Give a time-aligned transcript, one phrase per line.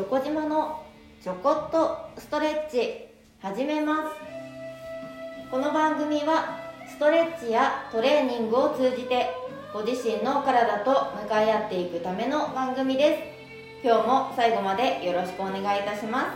[0.00, 0.82] チョコ島の
[1.22, 3.06] ちょこっとストレッチ
[3.38, 5.50] 始めます。
[5.50, 9.28] この番組はストレッチやトレーニングを通じて
[9.74, 10.90] ご自身の体と
[11.22, 13.18] 向かい合っていくための番組で
[13.82, 13.86] す。
[13.86, 16.32] 今日も最後までよろしくお願いいたしま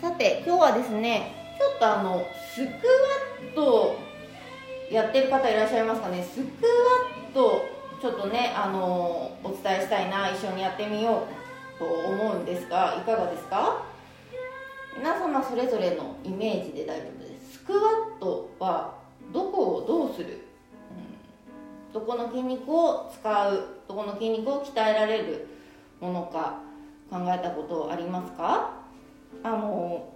[0.00, 0.02] す。
[0.02, 2.74] さて今日はですねちょっとあのスクワ
[3.52, 3.96] ット
[4.90, 6.24] やってる方いらっしゃいますかね。
[6.24, 6.48] スクワ
[7.30, 7.64] ット
[8.02, 11.43] ちょっとねあのお伝えしたいな一緒にやってみよう。
[11.84, 13.82] と思うんですがいかがですか？
[14.96, 17.58] 皆様それぞれのイメージで大丈夫です。
[17.58, 17.80] スクワ
[18.16, 18.94] ットは
[19.32, 20.46] どこをどうする、
[21.88, 23.68] うん、どこの筋肉を使う？
[23.88, 25.46] どこの筋肉を鍛えられる
[26.00, 26.60] ものか
[27.10, 28.70] 考えたことありますか？
[29.42, 30.08] あの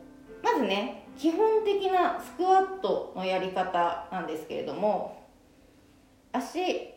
[0.42, 5.27] まずね基本的なスクワットのやり方なんですけれども
[6.32, 6.94] 足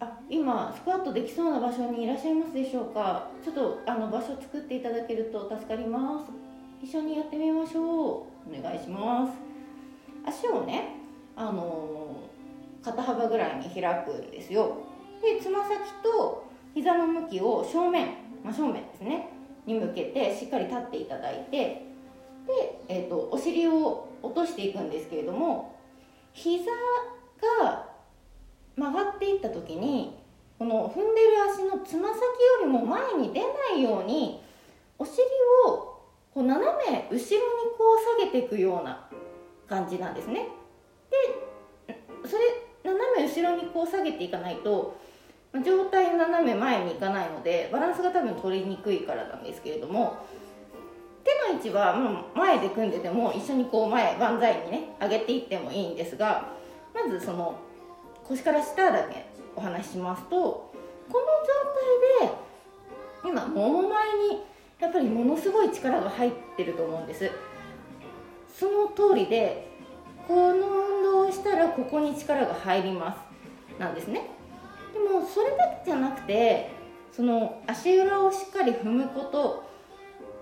[0.00, 3.28] あ今スクワットできそうな場所にいらっしゃいますでしょうか？
[3.44, 6.32] ちょっとあの場所作っていただけると助かります。
[6.84, 7.84] 一緒にやってみましょう。
[7.84, 9.32] お願いします。
[10.26, 10.96] 足をね
[11.36, 12.16] あの
[12.82, 14.78] 肩幅ぐらいに開くんですよ。
[15.22, 18.08] でつま先と膝の向きを正面
[18.42, 19.30] 真正面ですね。
[19.64, 21.58] に向けてしっかり立っていただいて。
[22.46, 25.74] で、えーと、お尻を落としていくんですけれども
[26.34, 26.70] 膝
[27.62, 27.88] が
[28.76, 30.16] 曲がっていった時に
[30.58, 32.22] この踏んでる足のつま先よ
[32.62, 34.40] りも前に出ないように
[34.98, 35.18] お尻
[35.66, 36.00] を
[36.32, 39.06] こう斜め後ろにこう下げていくような
[39.68, 40.48] 感じなんですね。
[41.86, 44.96] でそれ斜め後ろにこう下げていかないと
[45.62, 50.16] 上体斜め前にいかないのでバランスが多分取りにくいからなんですけれども
[51.22, 56.48] 手の位置はもう前で組んでても一緒にこう前万歳にね上げていってもいいんですが
[56.92, 57.58] まずその
[58.28, 60.72] 腰から下だけお話ししますとこ
[61.12, 61.20] の
[62.22, 62.34] 状態で
[63.28, 64.42] 今もも前に
[64.80, 67.30] やっぱりものすごい力が入ってると思うんです。
[68.54, 69.68] その通りで
[70.28, 74.22] この運動をしたらここに力が入りますなんですね。
[74.92, 76.70] でもそれだけじゃなくて
[77.12, 79.64] その足裏をしっかり踏むこと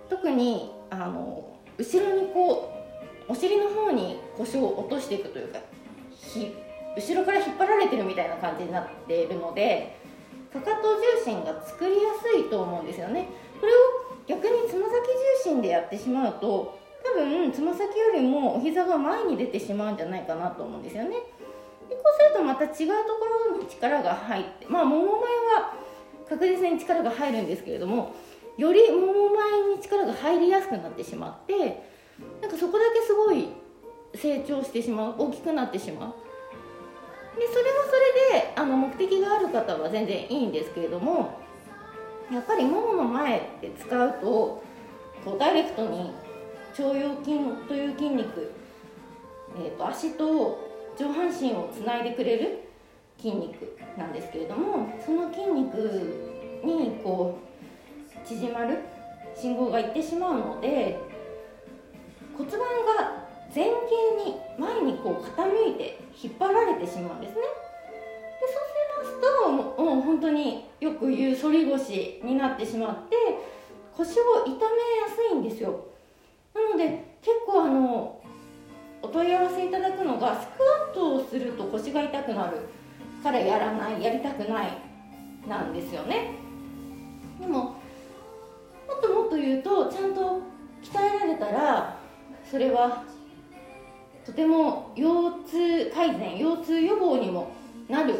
[0.08, 2.72] 特にあの後ろにこ
[3.28, 5.58] うお尻の方に腰を落としていくというか
[6.34, 6.54] 引っ
[6.96, 9.96] 後ろから引っ張られてるみたいな感じになっているので
[10.52, 13.28] かかと重心が作りやすいと思うんですよね。
[13.60, 13.76] これを
[14.26, 21.10] 逆につま先重心でやってしまうと多分つま先よりもお膝が前に出てしまうんじゃないかなと思うんですよね。
[21.88, 22.84] でこうするとまた違うとこ
[23.50, 25.74] ろに力が入ってまあもも前は
[26.28, 28.14] 確実に力が入るんですけれども
[28.56, 31.82] よりもも前に力が入りやすくなってしまって
[32.40, 33.48] なんかそこだけすごい
[34.14, 36.31] 成長してしまう大きくなってしまう。
[37.36, 41.38] でそれはそれであの目的がある方は全然いいんですけれども
[42.30, 44.62] やっぱりももの前で使うと
[45.24, 46.12] こうダイレクトに
[46.78, 47.38] 腸腰筋
[47.68, 48.52] という筋肉、
[49.56, 50.58] えーと、足と
[50.98, 52.60] 上半身をつないでくれる
[53.18, 57.38] 筋肉なんですけれどもその筋肉にこ
[58.24, 58.78] う縮まる
[59.34, 60.98] 信号がいってしまうので
[62.36, 63.21] 骨盤が
[63.54, 63.70] 前傾
[64.24, 67.40] に前にこう傾いて引っ張られてしまうんですね。
[67.40, 73.16] でそうしますともう本当によく言う反り腰になってしまって
[73.96, 74.58] 腰を痛めや
[75.08, 75.84] すいんですよ。
[76.54, 78.20] なので結構あの
[79.02, 82.58] お問い合わせいただくのがスクワットをすると腰が痛くなる。
[83.22, 84.72] からやらないやりたくない
[85.48, 86.32] なんですよね。
[87.40, 87.74] でもも
[88.98, 90.40] っともっと言うとちゃんと
[90.82, 91.96] 鍛えられたら
[92.50, 93.04] それは
[94.24, 95.32] とても腰
[95.86, 97.52] 痛改善腰痛予防にも
[97.88, 98.14] なる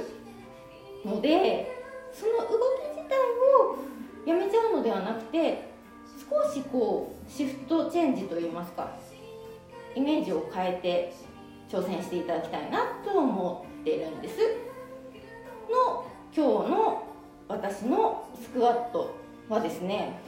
[1.05, 1.71] ので
[2.13, 3.19] その動き自体
[3.61, 3.79] を
[4.27, 5.69] やめちゃうのではなくて
[6.31, 8.91] 少しこうシフトチェンジといいますか
[9.95, 11.13] イメージを変えて
[11.69, 14.39] 挑戦していただきたいなと思ってるんです。
[15.71, 17.07] の今日の
[17.49, 19.15] 私のスクワット
[19.49, 20.19] はですね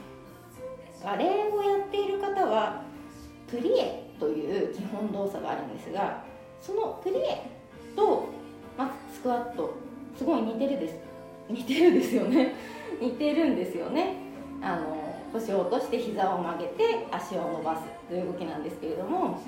[1.02, 2.82] バレエをやっている方は
[3.46, 6.22] プリエという基本動作があるんですが
[6.60, 7.42] そのプリエ
[7.94, 8.28] と、
[8.76, 9.74] まスクワット
[10.16, 10.94] すごい似てるです。
[11.48, 12.54] 似てるですよね。
[13.00, 14.14] 似てるんですよね。
[14.62, 14.96] あの
[15.32, 19.38] 腰を落として膝を曲げて足を伸ばすという動きなんですけれども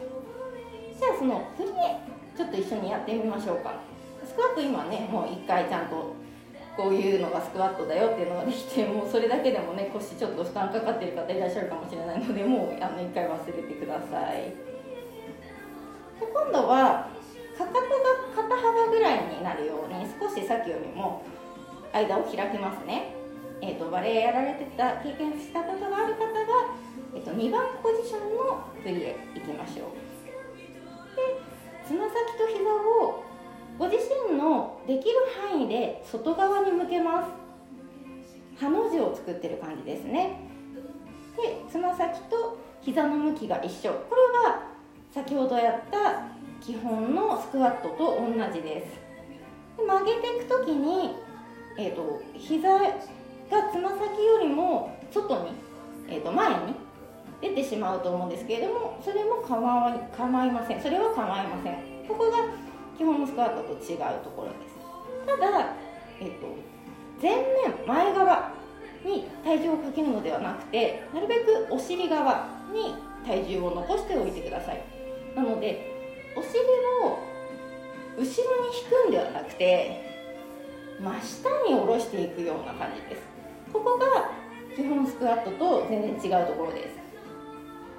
[0.99, 1.73] じゃあそのプリエ
[2.37, 3.75] ちょっと一緒にやってみましょうか。
[4.25, 6.13] スクワット今ねもう1回ちゃんと
[6.77, 14.53] こういうのがスクワットだよっていうのができてもうそれだけでもね腰ちょっと負担かかってる方いらっしゃるかもしれないのでもうあの1回忘れてください。
[16.21, 17.09] で今度は
[17.57, 17.89] かかとが
[18.37, 21.23] 肩幅ぐらいになるように少しさっきよりも
[21.93, 23.15] 間を開きますね。
[23.63, 26.77] えーと、バレエやられてた経験したことがある方は、
[27.15, 29.97] えーと、2番ポジションの振りへ行きましょう。
[31.17, 31.41] で
[31.87, 33.25] つま先と膝を
[33.79, 33.99] ご自
[34.31, 35.17] 身のできる
[35.51, 38.61] 範囲で外側に向けます。
[38.61, 40.41] ハの字を作ってる感じですね。
[41.37, 43.93] でつま先と膝の向きが一緒。
[44.09, 44.63] これは
[45.13, 46.23] 先ほどやった
[46.65, 48.97] 基本のスクワットと同じです。
[49.77, 51.17] で曲げていく時に、
[51.79, 52.81] えーと、膝が
[53.71, 55.51] つま先よりも外に、
[56.09, 56.75] えーと、前に
[57.43, 60.81] 出てしまうと思うんですけれどもそれも構い構いません。
[60.81, 62.07] それは構いません。
[62.09, 62.39] ここが
[62.97, 64.77] 基本のスクワットと違うところです。
[65.27, 65.75] ただ、
[66.21, 66.47] えーと、
[67.21, 68.53] 前面前側
[69.05, 72.95] に体重をかけるのではなくてなるべくお尻側に
[73.27, 74.83] 体重を残しておいてください。
[75.35, 75.95] なので
[76.37, 76.59] お尻
[77.03, 77.19] を
[78.17, 78.35] 後ろに引
[79.05, 80.03] くんではなくて
[80.99, 83.23] 真下に下ろしていくような感じです。
[83.73, 84.31] ここが
[84.75, 86.97] 基本スクワットと全然違うところです。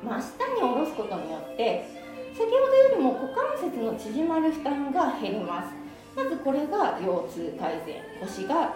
[0.03, 5.73] 真下に下ろすことによって先ほどよりも股関節の縮まる負担が減ります。
[6.15, 8.73] まずこれが腰痛改善腰が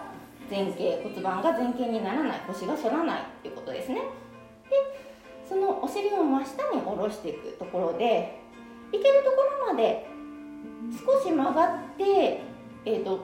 [0.50, 3.96] 前傾骨盤が前傾にならない腰が反らないということですね。
[3.96, 4.02] で
[5.50, 8.40] そのお尻を真下に下ろしていくところで
[8.92, 10.06] いけるところまで
[10.92, 12.42] 少し曲がって、
[12.86, 13.20] えーと、もう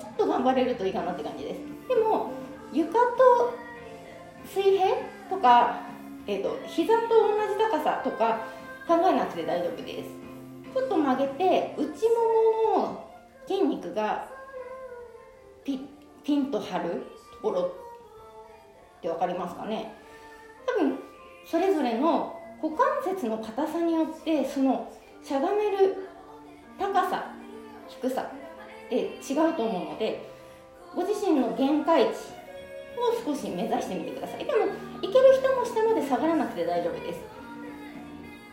[0.00, 1.60] ちょっと頑張れるといいかなって感じです。
[1.88, 2.30] でも
[2.72, 3.54] 床と
[4.44, 4.88] 水平
[5.30, 5.80] とか、
[6.26, 8.40] えーと、膝と同じ高さとか
[8.86, 10.10] 考えなくて大丈夫です。
[10.74, 13.10] ちょっと曲げて内ももの
[13.46, 14.28] 筋肉が
[15.64, 15.80] ピ
[16.22, 19.94] ピンと張るところって分かりますかね？
[20.66, 20.98] 多分
[21.44, 24.92] それぞれの股関節の硬さによってその
[25.22, 26.08] しゃがめる
[26.78, 27.32] 高さ
[27.88, 28.30] 低さ
[28.90, 30.28] で違うと思うので
[30.94, 34.44] ご自身の限界値を少し目指してみてください。
[34.44, 34.66] でも
[35.02, 37.35] いける人も下まで下がらなくて大丈夫です。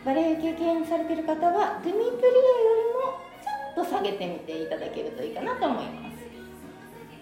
[0.05, 2.41] バレエ経験されている方はドゥミプリエよ
[2.77, 6.09] りもちょっと下げてみていただけるといいかなと思いま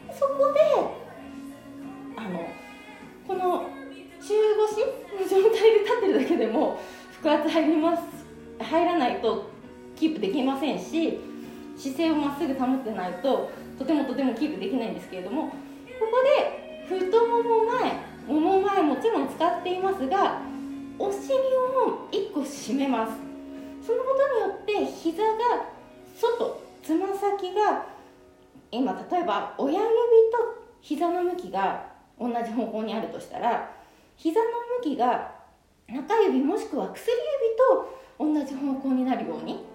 [0.10, 0.20] す。
[0.20, 0.60] そこで
[2.18, 2.48] あの
[3.28, 3.70] この
[4.20, 4.34] 中
[4.68, 4.82] 腰
[5.22, 6.80] の状態で立ってるだけでも
[7.22, 8.04] 腹圧入ります。
[8.60, 9.50] 入らないと
[9.96, 11.20] キープできませんし
[11.78, 15.56] 姿勢をまっすぐ保ってないととてもとてもキープできないんですけれどもこ
[16.00, 17.94] こで太もも前
[18.28, 20.42] もも前もちろん使っていますが
[21.02, 23.14] お尻を1個締めます。
[23.86, 25.30] そのことによって膝が
[26.16, 27.88] 外つま先が
[28.70, 31.88] 今例えば親指と膝の向きが
[32.20, 33.72] 同じ方向にあるとしたら
[34.16, 34.46] 膝の
[34.84, 35.32] 向きが
[35.90, 39.66] 中指もしくは薬指と同じ方向になるように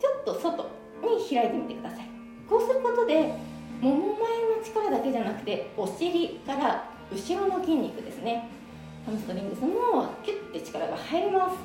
[0.00, 0.64] ちょっと外
[1.00, 2.08] に開いてみてください。
[2.48, 3.34] こうすることで
[3.80, 8.57] もも前の力だけじゃなくてお尻から後ろの筋肉ですね。
[9.08, 11.56] ハムストリングスもキュッて力が入ります。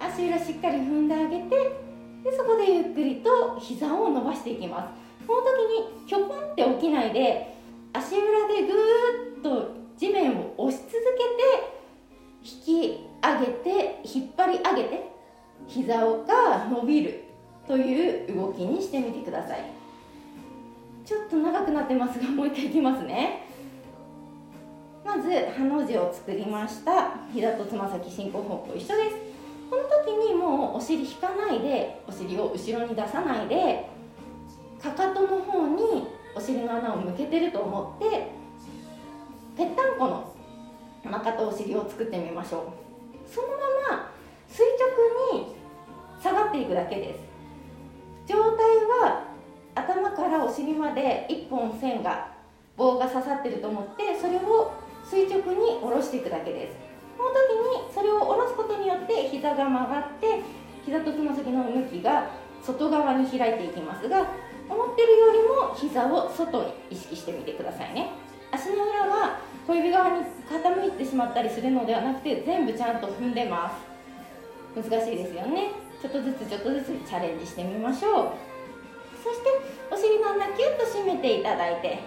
[0.00, 4.90] 足裏しっかり踏んであげてでそこでゆっくりと膝を伸ばしていきま
[5.20, 5.26] す。
[5.26, 5.48] この時
[6.00, 7.54] にひょこんって起きないで
[7.92, 11.00] 足裏でぐーっと地面を押し続け
[11.36, 11.68] て
[12.42, 15.10] 引き上げて引っ張り上げて
[15.66, 17.24] 膝が伸びる
[17.68, 19.70] という動きにしてみてください。
[21.04, 23.43] ちょっと長くなってますがもう一回いきますね。
[25.14, 27.14] まずハの字を作りました。
[27.32, 29.16] 膝とつま先進行方向一緒です。
[29.70, 33.88] この時にもうお尻引かないでお尻を後ろに出さないで
[34.82, 38.26] かかとの方にお尻の穴を向けてると思って
[39.56, 43.30] ぺったんこのかかとお尻を作ってみましょう。
[43.32, 43.54] そのま
[43.96, 44.10] ま
[44.48, 44.64] 垂
[45.32, 45.54] 直に
[46.20, 47.20] 下がっていくだけです。
[48.26, 48.42] 状態
[49.00, 49.28] は
[49.76, 52.32] 頭からお尻まで1本線が
[52.76, 54.72] 棒が刺さってると思ってそれを
[55.08, 56.76] 垂直に下ろしていくだけです。
[57.16, 60.40] この時にそれを下ろすことによって膝が曲がって
[60.84, 62.30] 膝とつま先の向きが
[62.62, 64.26] 外側に開いていきますが
[64.68, 68.10] 思ってるよりも膝を外に意識してみてくださいね。
[68.50, 73.70] 足の裏は小指側に傾いてしまったりするのではなくて全部ちゃんと踏んでま
[74.74, 74.90] す。
[74.90, 75.70] 難しいですよね。
[76.02, 78.28] ちょっとずつちょっとずつチャレンジしてみましょう。
[79.22, 79.50] そして
[79.90, 82.00] お尻の穴キュッと締めていただいて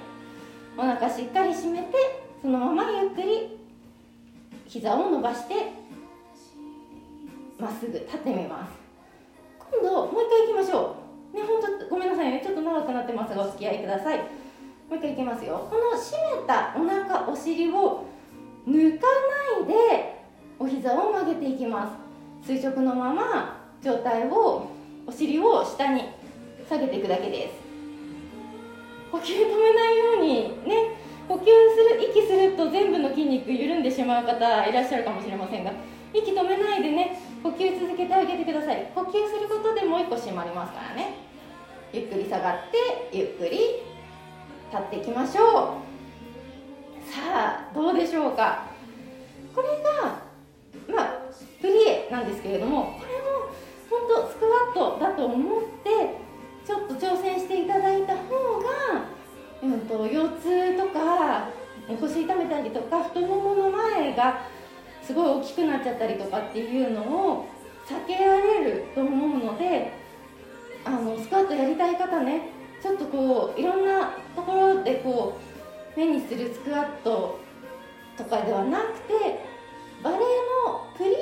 [0.77, 3.57] お腹しっかり締めてそのままゆっくり
[4.67, 5.55] 膝を伸ばして
[7.59, 8.71] まっすぐ立ってみます。
[9.71, 10.95] 今度もう一回いきましょ
[11.33, 11.35] う。
[11.35, 12.41] ねほんとごめんなさいね。
[12.43, 14.17] ちょっと長くなってますがお付き合いください。
[14.17, 14.23] も
[14.91, 15.67] う一回いきますよ。
[15.69, 18.05] この締めたお腹お尻を
[18.67, 19.07] 抜か
[19.57, 20.23] ないで
[20.59, 21.91] お膝を曲げていきま
[22.43, 22.47] す。
[22.47, 24.69] 垂直のまま状態を
[25.07, 26.03] お尻を下に
[26.69, 27.55] 下げていくだけです。
[29.11, 31.06] 呼吸止めないようにね。
[31.27, 35.71] 呼吸する息すると全部の筋肉緩んでしまう方いらっしゃるかもしれませんが
[36.13, 38.91] 息止めないでね呼吸続けてあげてください。
[38.95, 41.15] 呼吸することでもう一個締まりますからね。
[41.93, 43.57] ゆっくり下がってゆっくり
[44.71, 45.43] 立っていきましょう。
[47.09, 48.65] さあどうでしょうか。
[49.55, 50.21] これが
[50.93, 51.19] まあ
[51.61, 53.49] プリエなんですけれどもこれも
[53.89, 55.89] 本当スクワットだと思って
[56.65, 58.21] ちょっと挑戦していただいた方
[62.01, 64.41] 腰痛めたりとか太ももの前が
[65.01, 67.45] すごい大きくなっちゃったりとかっていうのを
[67.87, 69.91] 避けられると思うので
[70.85, 72.57] あのスクワットやりたい方ね。
[72.81, 75.37] ちょっとこういろんなところでこ
[75.95, 77.39] う目にするスクワット
[78.15, 79.13] とかではなくて
[80.03, 80.19] バレエ
[80.65, 81.15] のプリエ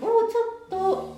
[0.00, 1.16] をちょっと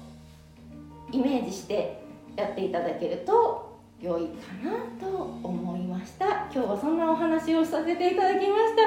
[1.12, 2.02] イメージして
[2.36, 3.63] やっていただけると
[4.00, 5.06] 良いかなと
[5.42, 6.26] 思いました。
[6.52, 8.82] 今日はそんなお話をさせていただきました。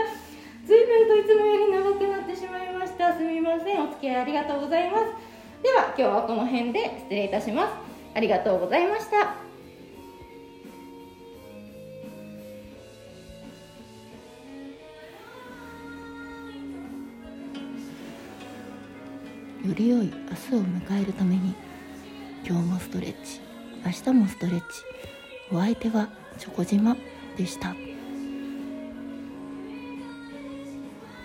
[0.65, 3.17] 随分といつもより長くなってしまいました。
[3.17, 3.83] すみません。
[3.83, 5.03] お付き合いありがとうございます。
[5.63, 7.73] では今日はこの辺で失礼いたします。
[8.13, 9.17] ありがとうございました。
[19.67, 21.53] より良い明日を迎えるために
[22.45, 23.46] 今日もストレッチ。
[23.85, 24.65] 明日もストレッチ
[25.51, 26.97] お相手はチョコジマ
[27.37, 27.86] でした。